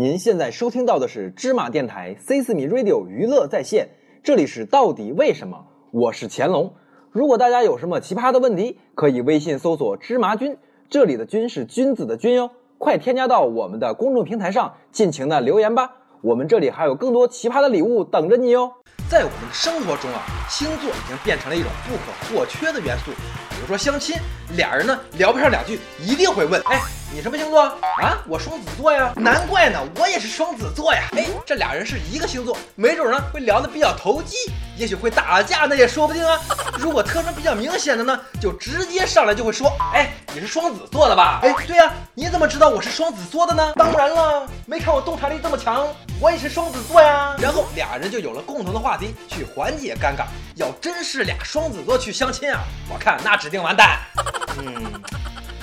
[0.00, 3.86] 您现在收听到的是芝麻电台 C 四米 Radio 娱乐在线，
[4.24, 5.66] 这里是到底为什么？
[5.90, 6.72] 我是乾隆。
[7.10, 10.56] 如果大家有什么奇葩的问题，可以微信搜索“芝麻君”，
[10.88, 12.50] 这里的“君”是君子的“君”哟。
[12.78, 15.90] 快添加到我们的公众平台上，尽情的留言吧。
[16.22, 18.72] 我们这里还有更多奇葩的礼物等着你哦。
[19.10, 23.10] 在我们的生活中啊，星座已经变成了一种不可或缺的元素。
[23.50, 24.16] 比如说相亲，
[24.56, 26.80] 俩人呢聊不上两句，一定会问：哎，
[27.12, 28.22] 你什么星座啊？
[28.28, 29.12] 我双子座呀。
[29.16, 31.08] 难怪呢，我也是双子座呀。
[31.16, 34.36] 哎，这俩人是一个星座，没准呢会聊得比较投机，
[34.76, 36.40] 也许会打架，那也说不定啊。
[36.78, 41.40] 如果特征比较明显的呢，就直接上来就会说：哎，你是双子座的吧？
[41.42, 43.72] 哎，对呀，你怎么知道我是双子座的呢？
[43.74, 45.88] 当然了，没看我洞察力这么强，
[46.20, 47.34] 我也是双子座呀。
[47.40, 50.26] 然后俩人就有了共同的话题，去缓解尴尬。
[50.54, 53.98] 要真是俩双子座去相亲啊，我看那指定完蛋。
[54.58, 54.92] 嗯，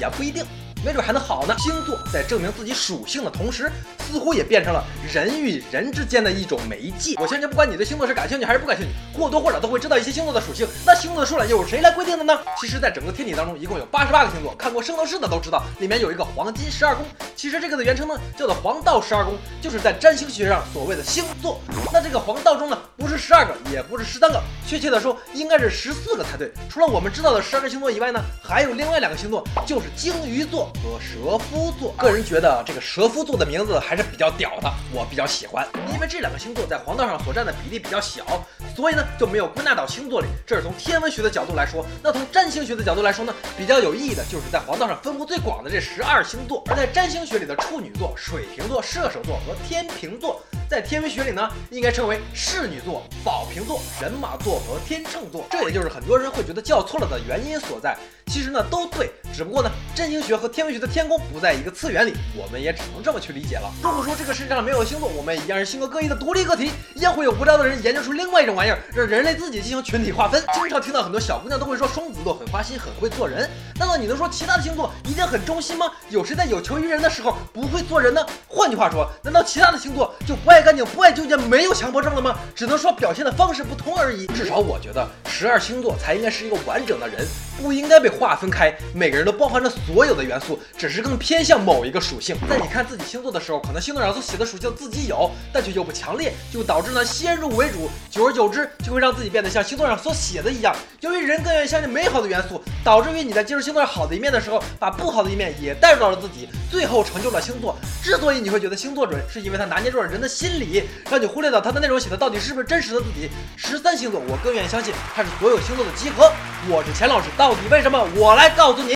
[0.00, 0.44] 也不一定。
[0.84, 1.54] 没准还能好呢。
[1.58, 3.70] 星座在证明自己属性的同时，
[4.06, 7.14] 似乎也变成了人与人之间的一种媒介。
[7.18, 10.66] 我相信，不管你对星座是感兴趣还是不感兴趣，或多或少都会知道一些星座的属性。
[10.84, 12.38] 那星座的数量又是谁来规定的呢？
[12.60, 14.54] 其实，在整个天体当中，一共有八十八个星座。
[14.56, 17.04] 看过《圣斗士》的都知道，里面有一个黄金十二宫。
[17.34, 21.60] 其实这个的原称呢，叫做黄道十二宫，就是在占星学上所谓的星座。
[21.92, 26.52] 那这个黄道中呢，不是十二个，也不是十三个，确切的说，应该是十四个才对。
[26.68, 30.70] 除了我们知道的十二个星座以外呢，还有另外两个星座，就是鲸鱼座。
[30.82, 35.66] 和蛇夫座，个人觉得这个蛇夫座的名字还还是比较屌的，我比较喜欢。
[35.94, 38.44] 因为这两个星座在黄道上所占的比例比较小，
[38.76, 40.26] 所以呢就没有归纳到星座里。
[40.46, 41.82] 这是从天文学的角度来说。
[42.02, 46.62] 那从占星学的角度来说呢，比较有意义的就是在黄道上分布最广的这十二星座。
[46.68, 55.46] 而在占星学里的处女座、水瓶座、射手座和天平座，在天文学里呢应该称为侍女座、宝瓶座、人马座和天秤座。
[55.50, 57.96] 这也就是很多人会觉得叫错了的原因所在。
[58.26, 63.70] 其实呢都对，只不过呢占星学和天文学的天宫不在一个次元里，我们也只能这么去理解了。
[63.82, 70.42] 如果说这个世界上没有星座，我们一样是性格各异的独立个体，一样会有无聊的人研究出另外一种玩意儿，让人类自己进行群体划分。
[70.54, 73.46] 经常听到很多小姑娘都会说双子座很花心，很会做人。
[73.78, 75.92] 难道你能说其他的星座一定很忠心吗？
[76.08, 78.24] 有谁在有求于人的时候不会做人呢？
[78.48, 82.38] 换句话说，难道其他的星座就不爱干净、不爱纠结、没有强迫症了吗？
[82.54, 84.26] 只能说表现的方式不同而已。
[84.28, 87.24] 至少我觉得十二星座才应该是一个完整的人，
[87.60, 88.10] 不应该被。
[88.16, 92.36] 划分开，每个人都包含着所有的元素，只是更偏向某一个属性。
[92.48, 100.72] 在你看自己星座的时候，可能星座上所写的属性自己有，但却又不强烈，就导致呢先入为主，久而久之就会让自己变得像星座上所写的一样。
[101.00, 107.76] 由于人更愿意相信美好的元素，导致于你在接受星座上好的一面的时候，把不好的一面也带入到了自己，最后成就了星座。
[108.04, 113.28] 之所以你会觉得星座准，是因为它拿捏住了人的心理，让你忽略到它的内容写的到底是不是真实的自己。
[113.56, 116.30] 十三星座，我更愿意相信它是所有星座的集合。
[116.68, 118.06] 我是钱老师，到底为什么？
[118.14, 118.94] 我来告诉你。